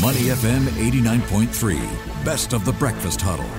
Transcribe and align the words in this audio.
Money 0.00 0.30
FM 0.30 0.60
89.3, 0.90 2.24
best 2.24 2.52
of 2.52 2.64
the 2.64 2.72
breakfast 2.74 3.20
huddle. 3.20 3.50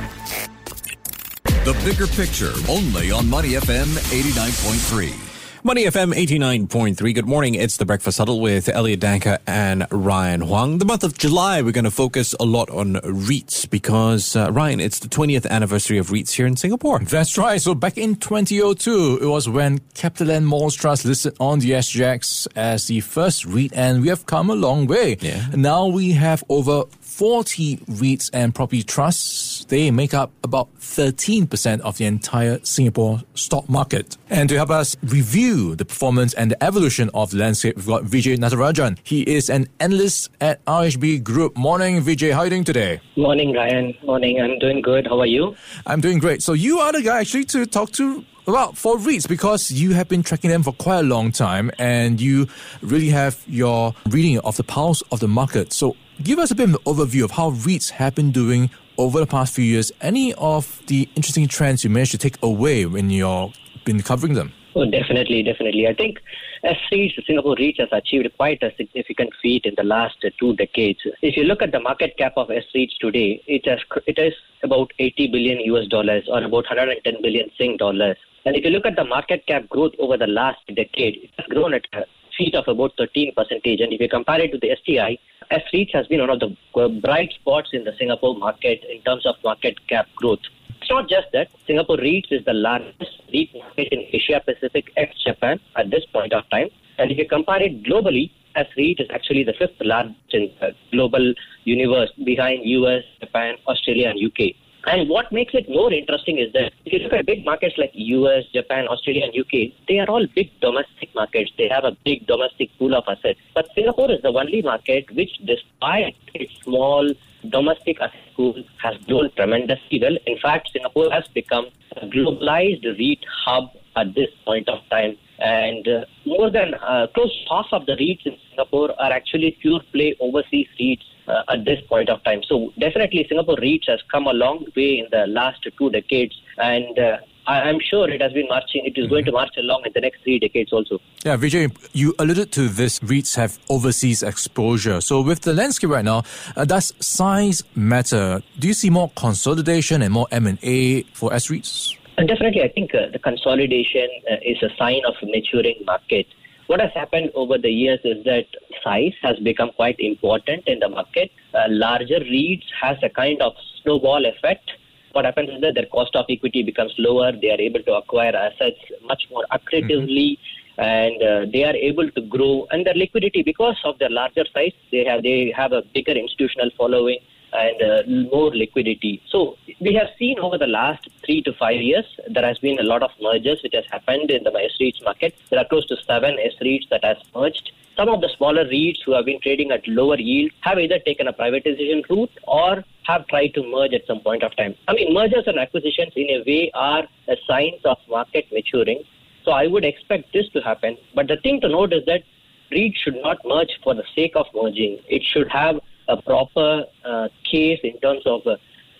The 1.65 1.73
bigger 1.83 2.07
picture, 2.07 2.53
only 2.69 3.11
on 3.11 3.29
Money 3.29 3.49
FM 3.49 3.87
89.3. 4.09 5.28
Money 5.61 5.83
FM 5.83 6.13
89.3. 6.13 7.13
Good 7.13 7.27
morning. 7.27 7.53
It's 7.53 7.75
the 7.75 7.85
Breakfast 7.85 8.17
Huddle 8.17 8.39
with 8.39 8.69
Elliot 8.69 9.01
Danker 9.01 9.39
and 9.45 9.85
Ryan 9.91 10.39
Huang. 10.39 10.77
The 10.77 10.85
month 10.85 11.03
of 11.03 11.17
July, 11.17 11.61
we're 11.61 11.73
going 11.73 11.83
to 11.83 11.91
focus 11.91 12.33
a 12.39 12.45
lot 12.45 12.69
on 12.69 12.93
REITs 12.93 13.69
because, 13.69 14.37
uh, 14.37 14.49
Ryan, 14.53 14.79
it's 14.79 14.99
the 14.99 15.09
20th 15.09 15.45
anniversary 15.49 15.97
of 15.97 16.11
REITs 16.11 16.31
here 16.31 16.47
in 16.47 16.55
Singapore. 16.55 16.99
That's 16.99 17.37
right. 17.37 17.61
So 17.61 17.75
back 17.75 17.97
in 17.97 18.15
2002, 18.15 19.19
it 19.21 19.25
was 19.25 19.49
when 19.49 19.79
CapitaLand 19.95 20.45
Malls 20.45 20.75
Trust 20.75 21.03
listed 21.03 21.35
on 21.41 21.59
the 21.59 21.71
SGX 21.71 22.47
as 22.55 22.87
the 22.87 23.01
first 23.01 23.43
REIT, 23.43 23.73
and 23.73 24.01
we 24.01 24.07
have 24.07 24.25
come 24.25 24.49
a 24.49 24.55
long 24.55 24.87
way. 24.87 25.17
Yeah. 25.19 25.45
Now 25.53 25.87
we 25.87 26.13
have 26.13 26.41
over 26.47 26.83
40 27.09 27.77
REITs 27.77 28.29
and 28.31 28.53
property 28.53 28.83
trusts. 28.83 29.65
They 29.65 29.91
make 29.91 30.13
up 30.13 30.31
about 30.43 30.73
13% 30.79 31.81
of 31.81 31.97
the 31.97 32.05
entire 32.05 32.59
Singapore 32.63 33.23
stock 33.33 33.67
market. 33.67 34.15
And 34.29 34.47
to 34.49 34.55
help 34.55 34.69
us 34.69 34.95
review 35.03 35.75
the 35.75 35.85
performance 35.85 36.33
and 36.35 36.51
the 36.51 36.63
evolution 36.63 37.09
of 37.13 37.31
the 37.31 37.37
landscape, 37.37 37.75
we've 37.75 37.87
got 37.87 38.03
Vijay 38.03 38.37
Natarajan. 38.37 38.99
He 39.03 39.23
is 39.23 39.49
an 39.49 39.67
analyst 39.79 40.29
at 40.39 40.63
RHB 40.65 41.23
Group. 41.23 41.57
Morning, 41.57 42.01
Vijay. 42.01 42.31
How 42.31 42.39
are 42.39 42.45
you 42.45 42.51
doing 42.51 42.63
today? 42.63 43.01
Morning, 43.17 43.53
Ryan. 43.53 43.95
Morning. 44.05 44.39
I'm 44.39 44.59
doing 44.59 44.81
good. 44.81 45.07
How 45.07 45.19
are 45.19 45.25
you? 45.25 45.55
I'm 45.87 46.01
doing 46.01 46.19
great. 46.19 46.43
So 46.43 46.53
you 46.53 46.79
are 46.79 46.93
the 46.93 47.01
guy 47.01 47.19
actually 47.19 47.45
to 47.45 47.65
talk 47.65 47.91
to 47.93 48.23
about 48.47 48.77
for 48.77 48.97
REITs 48.97 49.27
because 49.27 49.71
you 49.71 49.93
have 49.93 50.07
been 50.07 50.23
tracking 50.23 50.49
them 50.49 50.63
for 50.63 50.73
quite 50.73 50.99
a 50.99 51.03
long 51.03 51.31
time 51.31 51.69
and 51.77 52.19
you 52.21 52.47
really 52.81 53.09
have 53.09 53.43
your 53.45 53.93
reading 54.09 54.39
of 54.39 54.57
the 54.57 54.63
pulse 54.63 55.01
of 55.11 55.19
the 55.19 55.27
market. 55.27 55.73
So 55.73 55.95
give 56.23 56.39
us 56.39 56.51
a 56.51 56.55
bit 56.55 56.69
of 56.69 56.75
an 56.75 56.81
overview 56.85 57.23
of 57.23 57.31
how 57.31 57.51
REITs 57.51 57.91
have 57.91 58.15
been 58.15 58.31
doing 58.31 58.69
over 58.97 59.19
the 59.19 59.25
past 59.25 59.53
few 59.53 59.63
years. 59.63 59.91
Any 60.01 60.33
of 60.33 60.81
the 60.87 61.07
interesting 61.15 61.47
trends 61.47 61.83
you 61.83 61.89
managed 61.89 62.11
to 62.11 62.17
take 62.17 62.37
away 62.43 62.85
when 62.85 63.09
you've 63.09 63.53
been 63.85 64.01
covering 64.01 64.33
them? 64.33 64.51
Oh, 64.75 64.85
definitely, 64.85 65.41
definitely. 65.43 65.87
I 65.87 65.93
think 65.93 66.19
as 66.63 66.75
REITs, 66.91 67.25
Singapore 67.25 67.55
REITs 67.55 67.79
has 67.79 67.89
achieved 67.91 68.27
quite 68.37 68.61
a 68.61 68.71
significant 68.75 69.31
feat 69.41 69.65
in 69.65 69.73
the 69.77 69.83
last 69.83 70.17
two 70.39 70.55
decades. 70.55 70.99
If 71.21 71.37
you 71.37 71.43
look 71.43 71.61
at 71.61 71.71
the 71.71 71.79
market 71.79 72.17
cap 72.17 72.33
of 72.37 72.51
S 72.51 72.63
REITs 72.75 72.97
today, 72.99 73.41
it 73.47 73.65
has 73.67 73.79
it 74.05 74.19
is 74.19 74.33
about 74.63 74.91
80 74.99 75.27
billion 75.27 75.59
US 75.73 75.87
dollars 75.87 76.27
or 76.29 76.43
about 76.43 76.65
110 76.65 77.21
billion 77.21 77.49
Sing 77.57 77.77
dollars. 77.77 78.17
And 78.45 78.55
if 78.55 78.63
you 78.63 78.71
look 78.71 78.85
at 78.85 78.95
the 78.95 79.05
market 79.05 79.45
cap 79.47 79.67
growth 79.69 79.93
over 79.99 80.17
the 80.17 80.27
last 80.27 80.59
decade, 80.67 81.23
it 81.23 81.31
has 81.37 81.47
grown 81.47 81.73
at 81.73 81.85
a 81.93 82.03
feat 82.37 82.55
of 82.55 82.67
about 82.67 82.91
13 82.97 83.33
percentage. 83.35 83.79
And 83.81 83.93
if 83.93 83.99
you 83.99 84.09
compare 84.09 84.41
it 84.41 84.51
to 84.51 84.57
the 84.57 84.75
STI, 84.81 85.17
S 85.51 85.63
REITs 85.73 85.93
has 85.93 86.05
been 86.05 86.19
one 86.19 86.29
of 86.29 86.39
the 86.39 86.55
bright 87.01 87.33
spots 87.33 87.69
in 87.73 87.83
the 87.83 87.93
Singapore 87.97 88.37
market 88.37 88.83
in 88.83 89.01
terms 89.01 89.25
of 89.25 89.35
market 89.43 89.75
cap 89.87 90.07
growth. 90.15 90.39
It's 90.79 90.91
not 90.91 91.09
just 91.09 91.31
that. 91.33 91.49
Singapore 91.65 91.97
REITs 91.97 92.31
is 92.31 92.45
the 92.45 92.53
largest 92.53 93.23
REIT 93.33 93.55
market 93.55 93.87
in 93.91 94.05
Asia 94.13 94.41
Pacific 94.45 94.91
ex 94.95 95.15
Japan 95.23 95.59
at 95.75 95.89
this 95.89 96.05
point 96.13 96.33
of 96.33 96.47
time. 96.51 96.69
And 96.99 97.11
if 97.11 97.17
you 97.17 97.27
compare 97.27 97.63
it 97.63 97.81
globally, 97.81 98.29
S 98.55 98.67
REIT 98.77 98.99
is 98.99 99.07
actually 99.09 99.43
the 99.43 99.53
fifth 99.53 99.81
largest 99.81 100.33
in 100.33 100.51
the 100.59 100.75
global 100.91 101.33
universe 101.63 102.11
behind 102.23 102.63
US, 102.65 103.03
Japan, 103.19 103.55
Australia, 103.67 104.09
and 104.09 104.19
UK. 104.23 104.55
And 104.87 105.09
what 105.09 105.31
makes 105.31 105.53
it 105.53 105.69
more 105.69 105.91
interesting 105.91 106.37
is 106.39 106.53
that 106.53 106.71
if 106.85 106.93
you 106.93 106.99
look 106.99 107.13
at 107.13 107.25
big 107.25 107.45
markets 107.45 107.75
like 107.77 107.91
US, 107.93 108.45
Japan, 108.53 108.87
Australia, 108.87 109.25
and 109.25 109.37
UK, 109.37 109.73
they 109.87 109.99
are 109.99 110.09
all 110.09 110.25
big 110.35 110.49
domestic 110.61 111.13
markets. 111.13 111.51
They 111.57 111.67
have 111.67 111.83
a 111.83 111.95
big 112.05 112.25
domestic 112.27 112.69
pool 112.77 112.95
of 112.95 113.03
assets. 113.07 113.39
But 113.53 113.67
Singapore 113.75 114.11
is 114.11 114.21
the 114.21 114.29
only 114.29 114.61
market 114.61 115.05
which, 115.13 115.31
despite 115.45 116.15
its 116.33 116.53
small 116.63 117.11
domestic 117.49 117.99
asset 117.99 118.19
pool, 118.35 118.63
has 118.81 118.97
grown 119.05 119.31
tremendously 119.35 119.99
well. 120.01 120.17
In 120.25 120.39
fact, 120.39 120.69
Singapore 120.71 121.11
has 121.11 121.27
become 121.27 121.67
a 121.97 122.07
globalized 122.07 122.85
REIT 122.85 123.25
hub 123.45 123.71
at 123.95 124.15
this 124.15 124.29
point 124.45 124.69
of 124.69 124.79
time. 124.89 125.17
And 125.39 125.87
uh, 125.87 126.05
more 126.25 126.49
than 126.49 126.73
uh, 126.75 127.07
close 127.13 127.33
half 127.49 127.67
of 127.71 127.85
the 127.85 127.93
REITs 127.93 128.25
in 128.25 128.37
Singapore 128.49 128.91
are 128.99 129.11
actually 129.11 129.57
pure 129.61 129.81
play 129.91 130.15
overseas 130.19 130.67
REITs 130.79 131.03
uh, 131.29 131.43
at 131.53 131.65
this 131.65 131.79
point 131.87 132.09
of 132.09 132.23
time. 132.23 132.41
So 132.43 132.73
definitely 132.79 133.25
Singapore 133.27 133.55
REITs 133.57 133.87
has 133.87 134.01
come 134.11 134.27
a 134.27 134.33
long 134.33 134.65
way 134.75 134.99
in 134.99 135.07
the 135.11 135.25
last 135.27 135.67
two 135.77 135.89
decades 135.89 136.35
and 136.57 136.97
uh, 136.97 137.17
I, 137.47 137.69
am 137.69 137.79
sure 137.79 138.07
it 138.09 138.21
has 138.21 138.31
been 138.31 138.47
marching, 138.47 138.85
it 138.85 138.95
is 138.95 139.07
going 139.07 139.25
to 139.25 139.31
march 139.31 139.55
along 139.57 139.83
in 139.85 139.91
the 139.93 140.01
next 140.01 140.21
three 140.23 140.37
decades 140.37 140.71
also. 140.71 140.99
Yeah, 141.25 141.35
Vijay, 141.35 141.75
you 141.93 142.13
alluded 142.19 142.51
to 142.53 142.67
this, 142.67 142.99
REITs 142.99 143.35
have 143.37 143.57
overseas 143.69 144.21
exposure. 144.21 145.01
So 145.01 145.21
with 145.21 145.41
the 145.41 145.53
landscape 145.53 145.89
right 145.89 146.05
now, 146.05 146.23
uh, 146.55 146.65
does 146.65 146.93
size 146.99 147.63
matter? 147.73 148.43
Do 148.59 148.67
you 148.67 148.73
see 148.73 148.91
more 148.91 149.11
consolidation 149.15 150.03
and 150.03 150.13
more 150.13 150.27
M&A 150.31 151.03
for 151.13 151.33
S-REITs? 151.33 151.97
And 152.19 152.27
definitely, 152.27 152.61
I 152.61 152.67
think 152.67 152.93
uh, 152.93 153.09
the 153.11 153.19
consolidation 153.19 154.07
uh, 154.29 154.35
is 154.43 154.61
a 154.61 154.69
sign 154.77 155.01
of 155.07 155.15
a 155.21 155.25
maturing 155.25 155.81
market. 155.85 156.27
What 156.69 156.81
has 156.81 156.91
happened 156.93 157.31
over 157.33 157.57
the 157.57 157.71
years 157.71 157.99
is 158.03 158.23
that 158.25 158.45
size 158.83 159.13
has 159.23 159.39
become 159.39 159.71
quite 159.75 159.99
important 159.99 160.67
in 160.67 160.77
the 160.77 160.87
market. 160.87 161.31
Uh, 161.51 161.63
larger 161.67 162.19
REITs 162.19 162.67
has 162.79 162.95
a 163.01 163.09
kind 163.09 163.41
of 163.41 163.53
snowball 163.81 164.23
effect. 164.23 164.69
What 165.13 165.25
happens 165.25 165.49
is 165.49 165.61
that 165.61 165.73
their 165.73 165.87
cost 165.87 166.15
of 166.15 166.25
equity 166.29 166.61
becomes 166.61 166.93
lower. 166.99 167.31
They 167.31 167.49
are 167.49 167.59
able 167.59 167.81
to 167.81 167.93
acquire 167.95 168.35
assets 168.35 168.77
much 169.03 169.23
more 169.31 169.45
accretively. 169.51 170.37
Mm-hmm 170.37 170.55
and 170.79 171.21
uh, 171.21 171.45
they 171.51 171.65
are 171.65 171.75
able 171.75 172.09
to 172.11 172.21
grow 172.21 172.65
and 172.71 172.85
their 172.85 172.93
liquidity 172.93 173.43
because 173.43 173.75
of 173.83 173.99
their 173.99 174.09
larger 174.09 174.45
size 174.53 174.71
they 174.93 175.03
have 175.03 175.21
they 175.23 175.53
have 175.53 175.73
a 175.73 175.81
bigger 175.93 176.13
institutional 176.13 176.69
following 176.77 177.19
and 177.53 177.81
uh, 177.81 178.29
more 178.31 178.55
liquidity. 178.55 179.21
So 179.29 179.57
we 179.79 179.93
have 179.95 180.07
seen 180.17 180.39
over 180.39 180.57
the 180.57 180.67
last 180.67 181.07
three 181.25 181.41
to 181.43 181.53
five 181.53 181.81
years, 181.81 182.05
there 182.29 182.45
has 182.45 182.57
been 182.59 182.79
a 182.79 182.83
lot 182.83 183.03
of 183.03 183.11
mergers 183.21 183.61
which 183.63 183.73
has 183.73 183.85
happened 183.91 184.31
in 184.31 184.43
the 184.43 184.51
S 184.51 184.71
REITs 184.79 185.03
market. 185.03 185.35
There 185.49 185.59
are 185.59 185.65
close 185.65 185.85
to 185.87 185.97
seven 186.05 186.37
S 186.39 186.53
REITs 186.61 186.89
that 186.89 187.03
has 187.03 187.17
merged. 187.35 187.71
Some 187.95 188.09
of 188.09 188.21
the 188.21 188.29
smaller 188.37 188.65
REITs 188.65 188.99
who 189.05 189.13
have 189.13 189.25
been 189.25 189.41
trading 189.41 189.71
at 189.71 189.87
lower 189.87 190.17
yield 190.17 190.51
have 190.61 190.79
either 190.79 190.99
taken 190.99 191.27
a 191.27 191.33
privatization 191.33 192.07
route 192.09 192.31
or 192.47 192.83
have 193.03 193.27
tried 193.27 193.53
to 193.55 193.63
merge 193.63 193.93
at 193.93 194.05
some 194.07 194.21
point 194.21 194.43
of 194.43 194.55
time. 194.55 194.75
I 194.87 194.93
mean, 194.93 195.13
mergers 195.13 195.43
and 195.47 195.59
acquisitions 195.59 196.13
in 196.15 196.29
a 196.29 196.43
way 196.45 196.71
are 196.73 197.03
a 197.27 197.35
signs 197.47 197.81
of 197.83 197.97
market 198.07 198.45
maturing. 198.51 199.03
So 199.43 199.51
I 199.51 199.67
would 199.67 199.83
expect 199.83 200.31
this 200.31 200.47
to 200.49 200.61
happen. 200.61 200.97
But 201.15 201.27
the 201.27 201.37
thing 201.37 201.59
to 201.61 201.69
note 201.69 201.91
is 201.91 202.05
that 202.05 202.23
REITs 202.71 202.97
should 202.97 203.15
not 203.21 203.37
merge 203.45 203.79
for 203.83 203.95
the 203.95 204.03
sake 204.15 204.33
of 204.35 204.45
merging. 204.53 204.99
It 205.07 205.23
should 205.23 205.49
have 205.49 205.79
a 206.09 206.21
proper 206.21 206.83
uh, 207.05 207.27
case 207.49 207.79
in 207.83 207.97
terms 207.99 208.23
of 208.25 208.41
uh, 208.45 208.57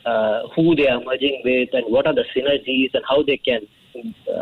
uh, 0.08 0.48
who 0.56 0.76
they 0.76 0.88
are 0.88 1.02
merging 1.04 1.42
with 1.44 1.70
and 1.74 1.84
what 1.92 2.08
are 2.08 2.16
the 2.16 2.26
synergies 2.36 2.90
and 2.94 3.04
how 3.08 3.22
they 3.24 3.38
can 3.38 3.62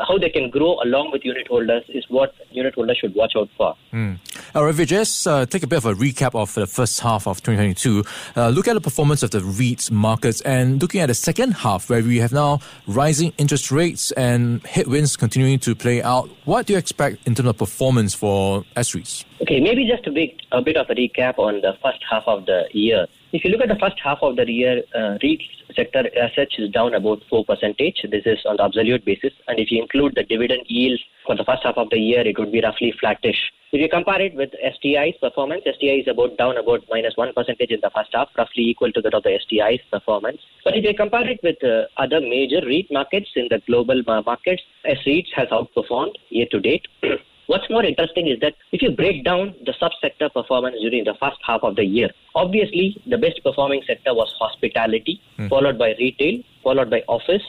how 0.08 0.18
they 0.18 0.30
can 0.30 0.50
grow 0.50 0.80
along 0.84 1.12
with 1.12 1.24
unit 1.24 1.48
holders 1.48 1.84
is 1.90 2.06
what 2.10 2.34
unit 2.52 2.76
holders 2.76 2.98
should 2.98 3.16
watch 3.16 3.34
out 3.36 3.50
for. 3.58 3.76
Mm. 3.94 4.20
All 4.54 4.66
right, 4.66 4.76
Vijay, 4.76 4.98
just 4.98 5.28
uh, 5.28 5.46
take 5.46 5.64
a 5.64 5.68
bit 5.68 5.78
of 5.78 5.86
a 5.86 5.94
recap 5.94 6.34
of 6.34 6.54
the 6.56 6.66
first 6.66 7.00
half 7.00 7.28
of 7.28 7.38
2022. 7.44 8.04
Uh, 8.36 8.50
look 8.50 8.68
at 8.68 8.74
the 8.74 8.82
performance 8.82 9.22
of 9.22 9.32
the 9.32 9.40
REITs 9.40 9.92
markets 9.92 10.42
and 10.42 10.82
looking 10.82 11.02
at 11.02 11.08
the 11.08 11.14
second 11.14 11.52
half 11.52 11.90
where 11.90 12.02
we 12.02 12.18
have 12.18 12.32
now 12.32 12.60
rising 12.88 13.32
interest 13.38 13.72
rates 13.72 14.12
and 14.14 14.66
headwinds 14.66 15.16
continuing 15.16 15.60
to 15.60 15.76
play 15.76 16.02
out. 16.02 16.30
What 16.46 16.66
do 16.66 16.74
you 16.74 16.80
expect 16.80 17.28
in 17.28 17.36
terms 17.36 17.50
of 17.50 17.58
performance 17.58 18.14
for 18.14 18.64
S-REITs? 18.76 19.26
Okay, 19.42 19.60
maybe 19.60 19.88
just 19.88 20.08
a 20.08 20.12
bit, 20.12 20.42
a 20.52 20.62
bit 20.62 20.78
of 20.78 20.90
a 20.90 20.96
recap 20.96 21.38
on 21.38 21.62
the 21.62 21.74
first 21.84 22.00
half 22.10 22.24
of 22.26 22.46
the 22.48 22.68
year. 22.72 23.06
If 23.34 23.44
you 23.44 23.52
look 23.52 23.60
at 23.60 23.68
the 23.68 23.80
first 23.80 24.00
half 24.02 24.20
of 24.22 24.38
the 24.38 24.50
year, 24.50 24.84
uh, 24.96 25.18
REIT 25.22 25.42
sector 25.76 26.08
assets 26.18 26.56
is 26.58 26.70
down 26.72 26.94
about 26.94 27.22
4 27.30 27.44
percentage. 27.44 28.06
This 28.10 28.24
is 28.26 28.40
on 28.46 28.56
the 28.56 28.64
absolute 28.64 29.04
basis. 29.04 29.34
And 29.50 29.60
if 29.60 29.70
you 29.70 29.82
include 29.82 30.16
the 30.16 30.24
dividend 30.24 30.64
yield 30.68 30.98
for 31.26 31.36
the 31.36 31.44
first 31.44 31.64
half 31.64 31.76
of 31.76 31.90
the 31.90 31.98
year, 31.98 32.26
it 32.26 32.40
would 32.40 32.54
be 32.54 32.62
roughly 32.62 32.94
flattish. 32.98 33.52
If 33.74 33.82
you 33.82 33.90
compare 33.90 34.22
it 34.22 34.34
with 34.34 34.52
STI's 34.76 35.18
performance, 35.20 35.64
STI 35.68 36.00
is 36.00 36.08
about 36.08 36.38
down 36.38 36.56
about 36.56 36.86
minus 36.90 37.18
1 37.18 37.34
percentage 37.34 37.72
in 37.72 37.82
the 37.84 37.92
first 37.94 38.12
half, 38.14 38.30
roughly 38.38 38.64
equal 38.64 38.94
to 38.94 39.02
that 39.02 39.14
of 39.14 39.24
the 39.24 39.38
STI's 39.44 39.82
performance. 39.92 40.40
But 40.64 40.78
if 40.78 40.86
you 40.86 40.94
compare 40.96 41.28
it 41.30 41.42
with 41.44 41.62
uh, 41.62 41.92
other 41.98 42.22
major 42.22 42.66
REIT 42.66 42.88
markets 42.92 43.28
in 43.36 43.50
the 43.50 43.62
global 43.68 44.02
markets, 44.06 44.64
S 44.86 45.00
REITs 45.06 45.34
has 45.36 45.50
outperformed 45.50 46.16
year 46.30 46.48
to 46.52 46.62
date. 46.62 46.88
What's 47.48 47.70
more 47.70 47.84
interesting 47.84 48.28
is 48.28 48.40
that 48.42 48.56
if 48.74 48.82
you 48.82 48.92
break 48.92 49.24
down 49.24 49.56
the 49.66 49.74
subsector 49.82 50.32
performance 50.32 50.76
during 50.82 51.06
the 51.06 51.16
first 51.16 51.38
half 51.46 51.64
of 51.64 51.78
the 51.78 51.86
year, 51.86 52.10
obviously 52.36 53.02
the 53.08 53.18
best 53.18 53.42
performing 53.42 53.82
sector 53.88 54.14
was 54.14 54.34
hospitality, 54.38 55.22
mm. 55.38 55.50
followed 55.50 55.78
by 55.78 55.96
retail, 55.98 56.44
followed 56.62 56.90
by 56.90 57.04
office 57.08 57.44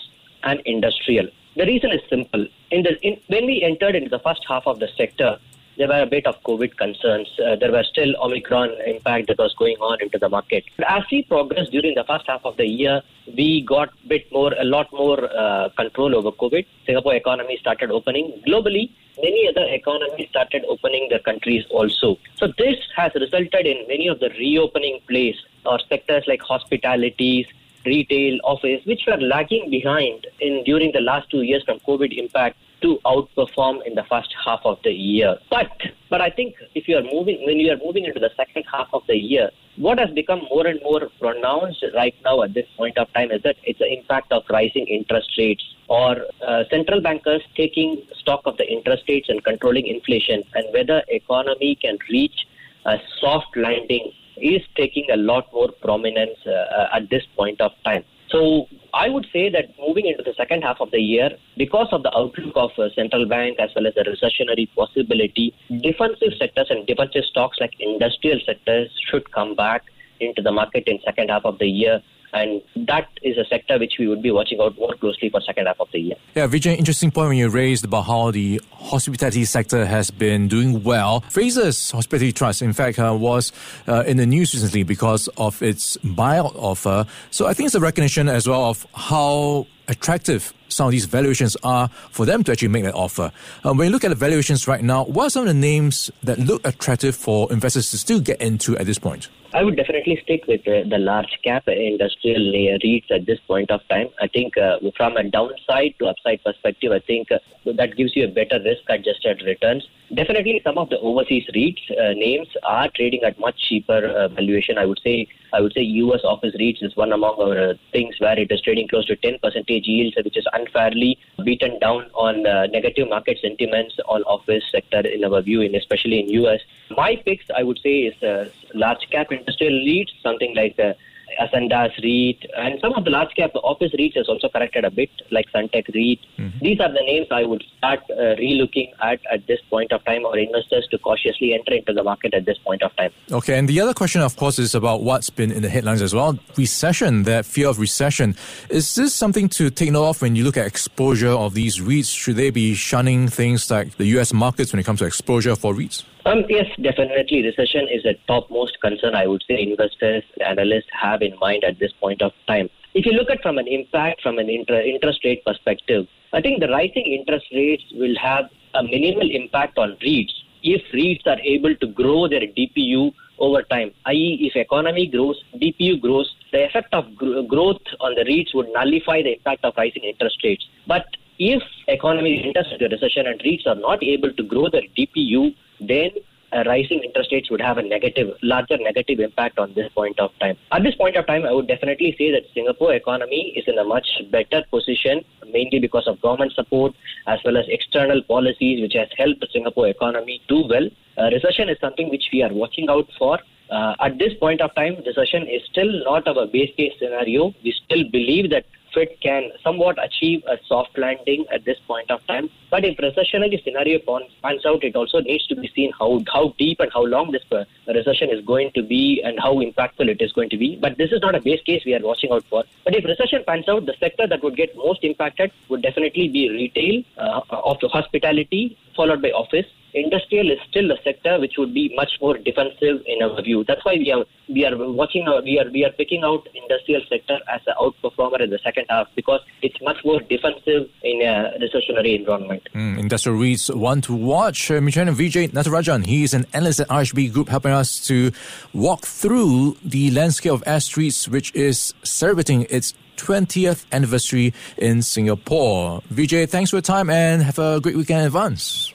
and 0.45 0.61
industrial. 0.67 1.27
The 1.57 1.67
reason 1.67 1.91
is 1.91 2.01
simple. 2.09 2.47
In 2.71 2.85
the, 2.85 2.97
in, 3.03 3.21
when 3.27 3.47
we 3.47 3.63
entered 3.63 3.97
into 3.97 4.09
the 4.09 4.21
first 4.21 4.45
half 4.49 4.69
of 4.69 4.79
the 4.79 4.89
sector, 4.97 5.39
there 5.79 5.87
were 5.87 6.03
a 6.03 6.07
bit 6.07 6.27
of 6.27 6.43
COVID 6.43 6.77
concerns. 6.77 7.29
Uh, 7.39 7.55
there 7.55 7.71
was 7.71 7.87
still 7.87 8.15
Omicron 8.21 8.71
impact 8.85 9.29
that 9.29 9.39
was 9.39 9.55
going 9.55 9.77
on 9.77 10.03
into 10.03 10.19
the 10.19 10.29
market. 10.29 10.65
But 10.77 10.91
as 10.91 11.05
we 11.11 11.23
progressed 11.23 11.71
during 11.71 11.95
the 11.95 12.05
first 12.05 12.25
half 12.27 12.45
of 12.45 12.57
the 12.57 12.67
year, 12.67 13.01
we 13.37 13.63
got 13.63 13.91
bit 14.09 14.31
more, 14.33 14.53
a 14.59 14.65
lot 14.65 14.93
more 14.93 15.25
uh, 15.25 15.69
control 15.77 16.17
over 16.17 16.33
COVID. 16.33 16.67
Singapore 16.85 17.15
economy 17.15 17.57
started 17.61 17.93
opening 17.93 18.43
globally. 18.47 18.91
Many 19.23 19.49
other 19.49 19.67
economies 19.69 20.29
started 20.31 20.65
opening 20.69 21.09
their 21.11 21.21
countries 21.21 21.65
also. 21.71 22.19
So 22.37 22.49
this 22.59 22.77
has 22.97 23.13
resulted 23.15 23.67
in 23.67 23.87
many 23.87 24.09
of 24.09 24.19
the 24.19 24.31
reopening 24.31 25.01
plays 25.09 25.37
or 25.65 25.79
sectors 25.89 26.25
like 26.27 26.43
hospitalities, 26.43 27.47
retail, 27.87 28.39
office, 28.43 28.85
which 28.85 29.03
were 29.07 29.17
lagging 29.17 29.71
behind 29.71 30.27
in 30.41 30.65
during 30.65 30.91
the 30.93 31.01
last 31.01 31.31
two 31.31 31.43
years 31.43 31.63
from 31.63 31.79
COVID 31.81 32.17
impact 32.19 32.57
to 32.83 32.99
outperform 33.05 33.85
in 33.87 33.95
the 33.95 34.05
first 34.05 34.35
half 34.45 34.61
of 34.65 34.79
the 34.85 34.91
year. 34.91 35.37
But 35.51 35.71
but 36.11 36.21
I 36.21 36.31
think 36.31 36.55
if 36.75 36.89
you 36.89 36.97
are 36.97 37.03
moving 37.03 37.45
when 37.45 37.59
you 37.59 37.73
are 37.73 37.81
moving 37.85 38.05
into 38.05 38.21
the 38.21 38.31
second 38.37 38.65
half 38.71 38.89
of 38.93 39.03
the 39.07 39.17
year, 39.17 39.51
what 39.77 39.99
has 39.99 40.11
become 40.11 40.43
more 40.51 40.67
and 40.67 40.81
more 40.83 41.09
pronounced 41.21 41.85
right 41.95 42.15
now 42.25 42.43
at 42.43 42.55
this 42.55 42.67
point 42.77 42.99
of 42.99 43.13
time 43.13 43.31
is 43.31 43.43
that 43.43 43.57
it's 43.65 43.79
the 43.79 43.93
impact 43.93 44.33
of 44.33 44.43
rising 44.51 44.87
interest 44.87 45.31
rates 45.39 45.65
or 45.89 46.17
uh, 46.47 46.65
central 46.71 47.01
bankers 47.01 47.43
taking 47.57 48.03
stock 48.21 48.43
of 48.45 48.57
the 48.57 48.71
interest 48.71 49.05
rates 49.09 49.29
and 49.29 49.43
controlling 49.45 49.87
inflation 49.87 50.43
and 50.55 50.67
whether 50.73 51.03
economy 51.09 51.77
can 51.81 51.97
reach 52.11 52.47
a 52.87 52.99
soft 53.21 53.57
landing 53.57 54.13
is 54.41 54.63
taking 54.77 55.11
a 55.11 55.17
lot 55.17 55.53
more 55.53 55.71
prominence 55.83 56.39
uh, 56.47 56.51
uh, 56.51 56.89
at 56.95 57.11
this 57.11 57.25
point 57.37 57.61
of 57.61 57.73
time. 57.85 58.05
So 58.31 58.67
I 58.93 59.09
would 59.09 59.27
say 59.33 59.49
that 59.51 59.71
moving 59.79 60.07
into 60.07 60.23
the 60.23 60.35
second 60.37 60.63
half 60.63 60.81
of 60.81 60.91
the 60.91 61.01
year, 61.01 61.31
because 61.57 61.89
of 61.93 62.03
the 62.03 62.15
outlook 62.17 62.53
of 62.57 62.71
a 62.79 62.91
central 62.95 63.27
bank 63.27 63.59
as 63.59 63.71
well 63.75 63.87
as 63.87 63.95
the 63.95 64.03
recessionary 64.03 64.69
possibility, 64.75 65.55
hmm. 65.69 65.79
defensive 65.79 66.33
sectors 66.39 66.67
and 66.71 66.87
defensive 66.87 67.25
stocks 67.25 67.59
like 67.61 67.75
industrial 67.81 68.41
sectors 68.45 68.91
should 69.11 69.31
come 69.33 69.55
back 69.55 69.85
into 70.21 70.43
the 70.43 70.53
market 70.53 70.85
in 70.87 70.99
second 71.05 71.31
half 71.31 71.45
of 71.45 71.59
the 71.59 71.67
year 71.67 72.03
and 72.33 72.63
that 72.87 73.09
is 73.23 73.37
a 73.39 73.45
sector 73.45 73.79
which 73.79 73.95
we 73.99 74.07
would 74.07 74.23
be 74.23 74.31
watching 74.31 74.61
out 74.61 74.77
more 74.79 74.95
closely 74.95 75.31
for 75.31 75.41
second 75.41 75.67
half 75.67 75.81
of 75.81 75.89
the 75.93 76.01
year. 76.01 76.17
Yeah, 76.35 76.47
Vijay, 76.47 76.77
interesting 76.77 77.11
point 77.11 77.29
when 77.29 77.39
you 77.39 77.49
raised 77.49 77.85
about 77.85 78.03
how 78.03 78.31
the 78.31 78.61
hospitality 78.73 79.45
sector 79.45 79.87
has 79.87 80.11
been 80.11 80.49
doing 80.49 80.83
well. 80.83 81.23
Frasers 81.23 81.93
Hospitality 81.93 82.33
Trust, 82.33 82.63
in 82.63 82.73
fact, 82.73 82.99
uh, 82.99 83.17
was 83.19 83.53
uh, 83.87 84.05
in 84.07 84.17
the 84.17 84.27
news 84.27 84.55
recently 84.55 84.83
because 84.83 85.29
of 85.37 85.63
its 85.63 85.97
buyout 85.99 86.55
offer. 86.57 87.07
So 87.31 87.47
I 87.47 87.55
think 87.55 87.67
it's 87.67 87.75
a 87.75 87.81
recognition 87.81 88.29
as 88.29 88.49
well 88.49 88.65
of 88.65 88.87
how 88.95 89.67
attractive 89.89 90.53
some 90.69 90.87
of 90.87 90.93
these 90.93 91.07
valuations 91.07 91.57
are 91.63 91.89
for 92.11 92.27
them 92.27 92.45
to 92.45 92.53
actually 92.53 92.69
make 92.69 92.85
that 92.85 92.95
offer. 92.95 93.33
Um, 93.65 93.79
when 93.79 93.87
you 93.87 93.93
look 93.93 94.05
at 94.05 94.09
the 94.11 94.15
valuations 94.15 94.69
right 94.69 94.83
now, 94.83 95.05
what 95.05 95.27
are 95.27 95.31
some 95.31 95.43
of 95.43 95.49
the 95.49 95.55
names 95.55 96.11
that 96.23 96.39
look 96.39 96.67
attractive 96.67 97.17
for 97.17 97.51
investors 97.53 97.91
to 97.91 97.99
still 97.99 98.21
get 98.21 98.41
into 98.41 98.77
at 98.77 98.87
this 98.87 98.99
point? 98.99 99.29
I 99.55 99.65
would 99.65 99.77
definitely 99.77 100.21
stick 100.23 100.45
with 100.47 100.63
the, 100.65 100.85
the 100.89 100.99
large 100.99 101.39
cap 101.43 101.67
industrial 101.69 102.53
REITs 102.53 103.11
at 103.11 103.25
this 103.25 103.39
point 103.47 103.71
of 103.71 103.81
time. 103.89 104.09
I 104.21 104.29
think 104.29 104.59
uh, 104.59 104.79
from 104.95 105.17
a 105.17 105.25
downside 105.25 105.95
to 105.99 106.07
upside 106.07 106.45
perspective, 106.45 106.93
I 106.93 107.01
think 107.01 107.33
uh, 107.33 107.39
that 107.65 107.97
gives 107.97 108.15
you 108.15 108.27
a 108.27 108.29
better 108.29 108.61
risk 108.63 108.83
adjusted 108.91 109.43
returns. 109.47 109.89
Definitely, 110.15 110.61
some 110.65 110.77
of 110.77 110.91
the 110.91 110.99
overseas 110.99 111.45
REITs 111.55 111.91
uh, 111.93 112.13
names 112.13 112.49
are 112.63 112.91
trading 112.95 113.23
at 113.25 113.41
much 113.41 113.57
cheaper 113.69 114.07
uh, 114.07 114.29
valuation. 114.29 114.77
I 114.77 114.85
would 114.85 115.01
say, 115.03 115.29
I 115.53 115.61
would 115.61 115.73
say, 115.73 115.83
U.S. 115.83 116.21
office 116.25 116.55
REITs 116.59 116.83
is 116.83 116.97
one 116.97 117.13
among 117.13 117.37
our 117.41 117.71
uh, 117.71 117.75
things 117.93 118.17
where 118.19 118.39
it 118.39 118.51
is 118.51 118.61
trading 118.61 118.89
close 118.89 119.07
to 119.07 119.17
10 119.17 119.39
percentage 119.43 119.87
yields, 119.87 120.17
which 120.23 120.37
is 120.37 120.47
unfairly 120.53 121.19
beaten 121.45 121.79
down 121.79 122.11
on 122.15 122.47
uh, 122.47 122.67
negative 122.67 123.09
market 123.09 123.39
sentiments 123.41 123.97
on 124.09 124.23
office 124.25 124.65
sector 124.71 125.01
in 125.01 125.25
our 125.25 125.41
view, 125.41 125.61
in 125.61 125.75
especially 125.75 126.21
in 126.21 126.29
U.S. 126.43 126.61
My 126.91 127.17
picks, 127.17 127.47
I 127.57 127.63
would 127.63 127.79
say, 127.83 128.01
is 128.11 128.23
uh, 128.23 128.51
large 128.75 129.09
cap 129.11 129.33
industrial 129.33 129.75
REITs, 129.75 130.11
something 130.23 130.55
like 130.55 130.79
uh, 130.79 130.93
Ascendas 131.39 131.97
REIT, 132.03 132.51
and 132.57 132.81
some 132.81 132.93
of 132.95 133.05
the 133.05 133.11
large 133.11 133.35
cap 133.35 133.51
office 133.63 133.93
REITs 133.99 134.17
has 134.17 134.29
also 134.29 134.49
corrected 134.49 134.85
a 134.85 134.91
bit, 134.91 135.11
like 135.31 135.47
Suntec 135.55 135.89
REIT. 135.95 136.21
Mm-hmm. 136.39 136.59
These 136.61 136.81
are 136.81 136.93
the 136.93 137.03
names 137.05 137.29
I 137.31 137.45
would 137.45 137.63
start 137.77 138.01
uh, 138.11 138.35
relooking 138.37 138.91
at 139.03 139.21
at 139.33 139.47
this 139.47 139.61
point 139.71 139.93
of 139.93 140.05
time, 140.05 140.25
or 140.25 140.37
investors 140.39 140.87
to 140.91 140.99
cautiously 140.99 141.55
enter 141.55 141.75
into 141.75 141.93
the 141.93 142.03
market 142.03 142.35
at 142.35 142.45
this 142.45 142.59
point 142.59 142.83
of 142.83 142.95
time. 142.97 143.13
Okay, 143.31 143.59
and 143.59 143.69
the 143.69 143.81
other 143.81 143.95
question, 143.95 144.21
of 144.21 144.37
course, 144.37 144.59
is 144.59 144.75
about 144.75 145.03
what's 145.03 145.31
been 145.31 145.53
in 145.53 145.63
the 145.63 145.69
headlines 145.69 146.03
as 146.03 146.15
well 146.15 146.39
recession, 146.57 147.23
that 147.25 147.47
fear 147.47 147.69
of 147.69 147.79
recession. 147.79 148.35
Is 148.69 148.95
this 148.95 149.15
something 149.15 149.49
to 149.51 149.71
take 149.71 149.91
note 149.93 150.09
of 150.09 150.23
when 150.23 150.37
you 150.37 150.45
look 150.45 150.57
at 150.57 150.67
exposure 150.67 151.29
of 151.31 151.55
these 151.55 151.79
REITs? 151.79 152.15
Should 152.15 152.37
they 152.37 152.51
be 152.51 152.75
shunning 152.75 153.29
things 153.29 153.71
like 153.71 153.97
the 153.97 154.07
US 154.19 154.33
markets 154.33 154.73
when 154.73 154.81
it 154.81 154.85
comes 154.85 154.99
to 155.01 155.07
exposure 155.07 155.57
for 155.57 155.75
REITs? 155.75 156.05
Um, 156.27 156.45
yes, 156.49 156.67
definitely. 156.83 157.43
Recession 157.43 157.89
is 157.91 158.05
a 158.05 158.15
topmost 158.27 158.81
concern 158.81 159.15
I 159.15 159.27
would 159.27 159.43
say 159.49 159.63
investors, 159.63 160.25
and 160.35 160.59
analysts 160.59 160.91
have 160.93 161.23
in 161.23 161.39
mind 161.39 161.65
at 161.65 161.79
this 161.79 161.93
point 162.01 162.23
of 162.23 162.33
time. 162.47 162.69
If 162.95 163.07
you 163.07 163.13
look 163.13 163.31
at 163.31 163.43
from 163.43 163.59
an 163.59 163.69
impact 163.69 164.23
from 164.23 164.39
an 164.39 164.51
inter- 164.51 164.81
interest 164.81 165.25
rate 165.25 165.45
perspective, 165.45 166.07
I 166.33 166.41
think 166.41 166.61
the 166.61 166.69
rising 166.69 167.07
interest 167.07 167.47
rates 167.53 167.85
will 167.95 168.17
have 168.21 168.47
a 168.75 168.83
minimal 168.83 169.31
impact 169.31 169.79
on 169.79 169.97
REITs 170.03 170.33
if 170.63 170.83
REITs 170.93 171.27
are 171.27 171.41
able 171.41 171.75
to 171.77 171.87
grow 171.87 172.29
their 172.29 172.41
DPU 172.41 173.13
over 173.39 173.63
time, 173.63 173.93
i.e., 174.07 174.39
if 174.41 174.57
economy 174.57 175.07
grows, 175.07 175.43
DPU 175.55 176.01
grows, 176.01 176.35
the 176.53 176.65
effect 176.67 176.93
of 176.93 177.15
gr- 177.15 177.43
growth 177.43 177.81
on 178.01 178.15
the 178.15 178.23
REITs 178.23 178.55
would 178.55 178.69
nullify 178.73 179.23
the 179.23 179.35
impact 179.35 179.65
of 179.65 179.75
rising 179.77 180.03
interest 180.03 180.39
rates. 180.43 180.67
But 180.87 181.05
if 181.39 181.63
economy 181.87 182.43
enters 182.45 182.67
into 182.73 182.89
recession 182.89 183.27
and 183.27 183.41
REITs 183.41 183.67
are 183.67 183.77
not 183.77 184.03
able 184.03 184.33
to 184.33 184.43
grow 184.43 184.69
their 184.69 184.83
DPU, 184.97 185.55
then 185.81 186.11
uh, 186.53 186.65
rising 186.67 187.03
interest 187.05 187.31
rates 187.33 187.51
would 187.51 187.61
have 187.61 187.79
a 187.79 187.83
negative, 187.83 188.29
larger 188.43 188.79
negative 188.79 189.21
impact 189.21 189.59
on 189.59 189.75
this 189.75 189.91
point 189.93 190.19
of 190.19 190.31
time. 190.41 190.57
At 190.73 190.83
this 190.83 190.95
point 190.95 191.17
of 191.17 191.27
time, 191.27 191.45
I 191.45 191.53
would 191.53 191.69
definitely 191.69 192.15
say 192.19 192.33
that 192.33 192.43
Singapore 192.55 192.95
economy 192.95 193.53
is 193.57 193.65
in 193.67 193.79
a 193.79 193.85
much 193.85 194.07
better 194.31 194.63
position, 194.71 195.25
mainly 195.51 195.79
because 195.79 196.07
of 196.07 196.21
government 196.21 196.53
support 196.53 196.95
as 197.27 197.39
well 197.45 197.57
as 197.57 197.65
external 197.69 198.23
policies, 198.23 198.81
which 198.81 198.95
has 198.95 199.09
helped 199.17 199.41
the 199.41 199.49
Singapore 199.53 199.89
economy 199.89 200.41
do 200.49 200.65
well. 200.69 200.89
Uh, 201.19 201.31
recession 201.31 201.69
is 201.69 201.77
something 201.81 202.09
which 202.11 202.29
we 202.33 202.43
are 202.43 202.53
watching 202.53 202.89
out 202.89 203.09
for. 203.19 203.39
Uh, 203.71 203.95
at 204.01 204.19
this 204.19 204.33
point 204.41 204.63
of 204.63 204.75
time, 204.75 204.97
recession 205.05 205.43
is 205.43 205.61
still 205.71 205.93
not 206.05 206.27
our 206.27 206.47
base 206.47 206.75
case 206.77 206.93
scenario. 206.99 207.53
We 207.63 207.75
still 207.85 208.05
believe 208.11 208.49
that 208.51 208.65
Fed 208.95 209.09
can 209.23 209.51
somewhat 209.63 210.03
achieve 210.03 210.43
a 210.47 210.57
soft 210.67 210.97
landing 210.97 211.45
at 211.53 211.65
this 211.65 211.79
point 211.87 212.11
of 212.11 212.27
time. 212.27 212.49
But 212.71 212.85
if 212.85 212.97
recessionary 212.99 213.63
scenario 213.63 213.99
pans 214.43 214.67
out, 214.67 214.85
it 214.85 214.97
also 214.97 215.21
needs 215.21 215.47
to 215.49 215.57
be 215.57 215.71
seen 215.75 215.93
how 215.99 216.21
how 216.33 216.55
deep 216.59 216.81
and 216.81 216.93
how 216.93 217.05
long 217.05 217.33
this 217.33 217.43
uh, 217.53 217.65
recession 217.87 218.31
is 218.31 218.45
going 218.45 218.73
to 218.75 218.83
be 218.83 219.23
and 219.25 219.39
how 219.41 219.55
impactful 219.57 220.09
it 220.09 220.21
is 220.21 220.33
going 220.33 220.51
to 220.51 220.59
be. 220.59 220.77
But 220.77 220.99
this 220.99 221.13
is 221.13 221.21
not 221.21 221.35
a 221.35 221.41
base 221.41 221.63
case 221.63 221.83
we 221.85 221.95
are 221.95 222.03
watching 222.03 222.33
out 222.33 222.45
for. 222.51 222.65
But 222.85 222.95
if 222.95 223.05
recession 223.05 223.45
pans 223.47 223.69
out, 223.69 223.87
the 223.87 223.95
sector 224.01 224.27
that 224.27 224.43
would 224.43 224.57
get 224.57 224.77
most 224.77 225.03
impacted 225.03 225.51
would 225.69 225.83
definitely 225.83 226.29
be 226.29 226.51
retail, 226.51 227.03
uh, 227.17 227.41
of 227.51 227.79
hospitality, 227.91 228.79
followed 228.97 229.23
by 229.23 229.31
office 229.31 229.67
industrial 229.95 230.51
is 230.51 230.59
still 230.69 230.91
a 230.91 230.97
sector 231.03 231.39
which 231.41 231.55
would 231.59 231.75
be 231.75 231.93
much 231.95 232.13
more 232.21 232.37
defensive 232.37 233.03
in 233.07 233.23
our 233.23 233.41
view. 233.43 233.65
That's 233.67 233.85
why 233.85 233.95
we 233.95 234.13
are 234.13 234.25
we 234.49 234.65
are 234.65 234.77
watching 234.77 235.27
uh, 235.29 235.41
we 235.43 235.59
are 235.59 235.71
we 235.71 235.85
are 235.85 235.93
picking 235.93 236.23
out 236.25 236.47
industrial 236.55 237.03
sector 237.09 237.39
as 237.53 237.61
an 237.67 237.75
outperformer 237.81 238.41
in 238.41 238.51
the 238.51 238.59
second 238.63 238.87
half 238.89 239.09
because 239.15 239.41
it's 239.63 239.81
much 239.83 239.99
more 240.05 240.21
defensive 240.21 240.89
in 241.03 241.23
a 241.23 241.53
recessionary 241.61 242.19
environment. 242.19 242.69
Mm, 242.75 242.99
industrial 242.99 243.39
REITs 243.39 243.75
one 243.75 244.01
to 244.03 244.15
watch. 244.15 244.71
Uh, 244.71 244.75
Michan 244.75 245.09
Vijay 245.15 245.51
Natarajan, 245.51 246.07
he 246.07 246.23
is 246.23 246.35
an 246.35 246.47
analyst 246.53 246.81
at 246.81 246.89
RHB 246.89 247.33
Group, 247.33 247.49
helping 247.49 247.73
us 247.73 248.05
to 248.07 248.31
walk 248.73 249.03
through 249.07 249.77
the 249.85 250.11
landscape 250.11 250.53
of 250.53 250.63
S 250.67 250.91
REITs, 250.91 251.29
which 251.29 251.55
is 251.55 251.95
celebrating 252.03 252.67
its 252.71 252.95
20th 253.17 253.85
anniversary 253.93 254.55
in 254.77 255.03
Singapore. 255.03 256.01
Vijay, 256.13 256.49
thanks 256.49 256.71
for 256.71 256.77
your 256.77 256.83
time 256.83 257.11
and 257.11 257.43
have 257.43 257.59
a 257.59 257.81
great 257.81 257.97
weekend 257.97 258.21
in 258.21 258.27
advance. 258.27 258.95